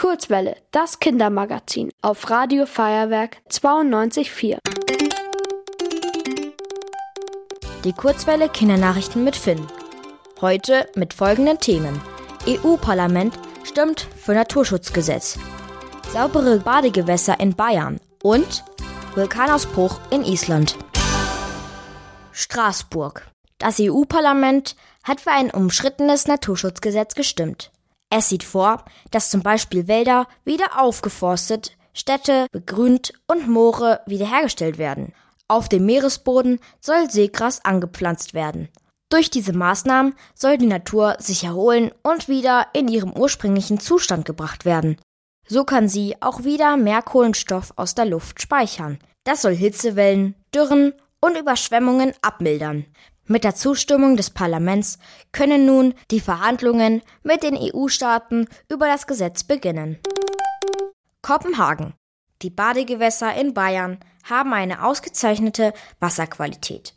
Kurzwelle, 0.00 0.56
das 0.70 0.98
Kindermagazin 0.98 1.90
auf 2.00 2.30
Radio 2.30 2.64
Feuerwerk 2.64 3.36
92.4. 3.50 4.56
Die 7.84 7.92
Kurzwelle 7.92 8.48
Kindernachrichten 8.48 9.24
mit 9.24 9.36
Finn. 9.36 9.66
Heute 10.40 10.88
mit 10.94 11.12
folgenden 11.12 11.58
Themen. 11.58 12.00
EU-Parlament 12.48 13.38
stimmt 13.62 14.08
für 14.16 14.32
Naturschutzgesetz. 14.32 15.38
Saubere 16.10 16.60
Badegewässer 16.60 17.38
in 17.38 17.54
Bayern 17.54 18.00
und 18.22 18.64
Vulkanausbruch 19.14 20.00
in 20.10 20.24
Island. 20.24 20.78
Straßburg. 22.32 23.30
Das 23.58 23.76
EU-Parlament 23.78 24.76
hat 25.04 25.20
für 25.20 25.32
ein 25.32 25.50
umschrittenes 25.50 26.26
Naturschutzgesetz 26.26 27.14
gestimmt. 27.14 27.70
Es 28.10 28.28
sieht 28.28 28.42
vor, 28.42 28.84
dass 29.12 29.30
zum 29.30 29.42
Beispiel 29.42 29.88
Wälder 29.88 30.26
wieder 30.44 30.80
aufgeforstet, 30.80 31.76
Städte 31.94 32.46
begrünt 32.50 33.12
und 33.26 33.48
Moore 33.48 34.00
wiederhergestellt 34.06 34.78
werden. 34.78 35.12
Auf 35.48 35.68
dem 35.68 35.86
Meeresboden 35.86 36.60
soll 36.80 37.10
Seegras 37.10 37.64
angepflanzt 37.64 38.34
werden. 38.34 38.68
Durch 39.10 39.30
diese 39.30 39.52
Maßnahmen 39.52 40.14
soll 40.34 40.58
die 40.58 40.66
Natur 40.66 41.16
sich 41.18 41.44
erholen 41.44 41.90
und 42.02 42.28
wieder 42.28 42.68
in 42.72 42.88
ihrem 42.88 43.12
ursprünglichen 43.12 43.80
Zustand 43.80 44.24
gebracht 44.24 44.64
werden. 44.64 44.96
So 45.48 45.64
kann 45.64 45.88
sie 45.88 46.14
auch 46.20 46.44
wieder 46.44 46.76
mehr 46.76 47.02
Kohlenstoff 47.02 47.72
aus 47.74 47.96
der 47.96 48.04
Luft 48.04 48.40
speichern. 48.40 48.98
Das 49.24 49.42
soll 49.42 49.54
Hitzewellen, 49.54 50.36
Dürren 50.54 50.94
und 51.20 51.36
Überschwemmungen 51.36 52.12
abmildern. 52.22 52.86
Mit 53.26 53.44
der 53.44 53.54
Zustimmung 53.54 54.16
des 54.16 54.30
Parlaments 54.30 54.98
können 55.32 55.64
nun 55.64 55.94
die 56.10 56.20
Verhandlungen 56.20 57.02
mit 57.22 57.42
den 57.42 57.56
EU-Staaten 57.56 58.48
über 58.68 58.86
das 58.86 59.06
Gesetz 59.06 59.44
beginnen. 59.44 59.98
Kopenhagen. 61.22 61.94
Die 62.42 62.50
Badegewässer 62.50 63.34
in 63.34 63.54
Bayern 63.54 63.98
haben 64.24 64.52
eine 64.52 64.84
ausgezeichnete 64.84 65.74
Wasserqualität. 66.00 66.94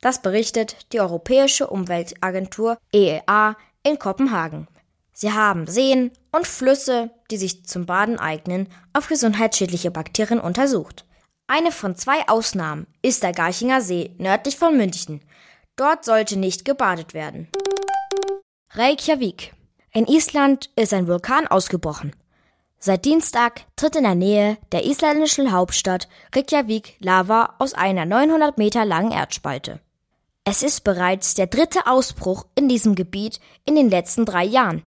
Das 0.00 0.22
berichtet 0.22 0.92
die 0.92 1.00
Europäische 1.00 1.66
Umweltagentur 1.66 2.78
EEA 2.92 3.56
in 3.82 3.98
Kopenhagen. 3.98 4.68
Sie 5.12 5.32
haben 5.32 5.66
Seen 5.66 6.12
und 6.30 6.46
Flüsse, 6.46 7.10
die 7.30 7.38
sich 7.38 7.64
zum 7.64 7.86
Baden 7.86 8.18
eignen, 8.18 8.68
auf 8.92 9.08
gesundheitsschädliche 9.08 9.90
Bakterien 9.90 10.40
untersucht. 10.40 11.06
Eine 11.48 11.70
von 11.70 11.94
zwei 11.94 12.28
Ausnahmen 12.28 12.88
ist 13.02 13.22
der 13.22 13.32
Garchinger 13.32 13.80
See 13.80 14.10
nördlich 14.18 14.56
von 14.56 14.76
München. 14.76 15.20
Dort 15.76 16.04
sollte 16.04 16.36
nicht 16.36 16.64
gebadet 16.64 17.14
werden. 17.14 17.48
Reykjavik. 18.70 19.54
In 19.92 20.06
Island 20.06 20.70
ist 20.74 20.92
ein 20.92 21.06
Vulkan 21.06 21.46
ausgebrochen. 21.46 22.16
Seit 22.78 23.04
Dienstag 23.04 23.62
tritt 23.76 23.94
in 23.94 24.02
der 24.02 24.16
Nähe 24.16 24.58
der 24.72 24.84
isländischen 24.84 25.52
Hauptstadt 25.52 26.08
Reykjavik 26.34 26.96
Lava 26.98 27.54
aus 27.58 27.74
einer 27.74 28.04
900 28.04 28.58
Meter 28.58 28.84
langen 28.84 29.12
Erdspalte. 29.12 29.80
Es 30.44 30.64
ist 30.64 30.82
bereits 30.82 31.34
der 31.34 31.46
dritte 31.46 31.86
Ausbruch 31.86 32.46
in 32.56 32.68
diesem 32.68 32.96
Gebiet 32.96 33.40
in 33.64 33.76
den 33.76 33.88
letzten 33.88 34.24
drei 34.24 34.44
Jahren. 34.44 34.82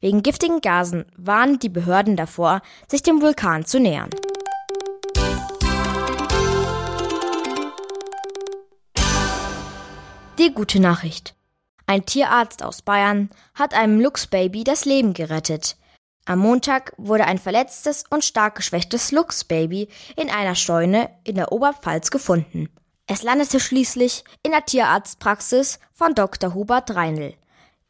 Wegen 0.00 0.22
giftigen 0.22 0.60
Gasen 0.60 1.06
warnen 1.16 1.58
die 1.58 1.68
Behörden 1.68 2.16
davor, 2.16 2.60
sich 2.86 3.02
dem 3.02 3.22
Vulkan 3.22 3.64
zu 3.64 3.80
nähern. 3.80 4.10
Die 10.42 10.52
gute 10.52 10.80
Nachricht. 10.80 11.36
Ein 11.86 12.04
Tierarzt 12.04 12.64
aus 12.64 12.82
Bayern 12.82 13.30
hat 13.54 13.74
einem 13.74 14.00
Luchsbaby 14.00 14.64
das 14.64 14.84
Leben 14.84 15.14
gerettet. 15.14 15.76
Am 16.24 16.40
Montag 16.40 16.92
wurde 16.96 17.26
ein 17.26 17.38
verletztes 17.38 18.02
und 18.10 18.24
stark 18.24 18.56
geschwächtes 18.56 19.12
Luchsbaby 19.12 19.86
in 20.16 20.30
einer 20.30 20.56
Scheune 20.56 21.10
in 21.22 21.36
der 21.36 21.52
Oberpfalz 21.52 22.10
gefunden. 22.10 22.68
Es 23.06 23.22
landete 23.22 23.60
schließlich 23.60 24.24
in 24.42 24.50
der 24.50 24.64
Tierarztpraxis 24.64 25.78
von 25.92 26.16
Dr. 26.16 26.54
Hubert 26.54 26.92
Reinl. 26.92 27.34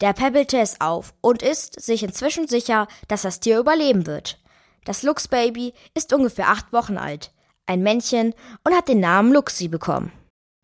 Der 0.03 0.12
pebbelte 0.12 0.59
es 0.59 0.79
auf 0.79 1.15
und 1.23 1.41
ist 1.43 1.81
sich 1.81 2.03
inzwischen 2.03 2.49
sicher, 2.49 2.87
dass 3.09 3.23
das 3.23 3.41
Tier 3.41 3.61
überleben 3.61 4.07
wird. 4.07 4.39
Das 4.85 5.03
Luchsbaby 5.03 5.73
ist 5.95 6.12
ungefähr 6.12 6.49
acht 6.49 6.71
Wochen 6.75 6.99
alt, 6.99 7.33
ein 7.65 7.83
Männchen 7.83 8.35
und 8.62 8.75
hat 8.75 8.89
den 8.89 9.01
Namen 9.01 9.33
Luxi 9.33 9.69
bekommen. 9.69 10.12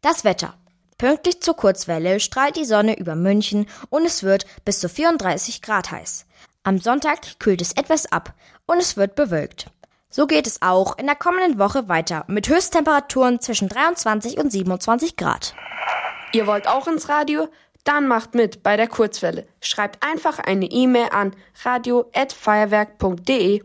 Das 0.03 0.25
Wetter. 0.25 0.57
Pünktlich 0.98 1.41
zur 1.41 1.54
Kurzwelle 1.54 2.19
strahlt 2.19 2.56
die 2.56 2.64
Sonne 2.64 2.98
über 2.98 3.14
München 3.14 3.66
und 3.88 4.04
es 4.04 4.25
wird 4.25 4.47
bis 4.64 4.81
zu 4.81 4.88
34 4.88 5.62
Grad 5.62 5.92
heiß. 5.92 6.26
Am 6.64 6.78
Sonntag 6.78 7.38
kühlt 7.38 7.62
es 7.62 7.70
etwas 7.72 8.10
ab 8.10 8.34
und 8.66 8.78
es 8.78 8.97
wird 8.97 9.14
bewölkt. 9.14 9.70
So 10.10 10.26
geht 10.26 10.48
es 10.48 10.60
auch 10.60 10.98
in 10.98 11.06
der 11.06 11.14
kommenden 11.14 11.60
Woche 11.60 11.88
weiter 11.88 12.25
mit 12.26 12.48
Höchsttemperaturen 12.48 13.41
zwischen 13.41 13.69
23 13.69 14.38
und 14.38 14.50
27 14.50 15.16
Grad. 15.16 15.54
Ihr 16.32 16.48
wollt 16.48 16.66
auch 16.66 16.88
ins 16.88 17.09
Radio? 17.09 17.48
Dann 17.84 18.09
macht 18.09 18.34
mit 18.34 18.65
bei 18.65 18.76
der 18.76 18.88
Kurzwelle. 18.88 19.47
Schreibt 19.60 20.04
einfach 20.04 20.41
eine 20.41 20.66
E-Mail 20.66 21.10
an 21.12 21.36
radio@feuerwerk.de. 21.65 23.62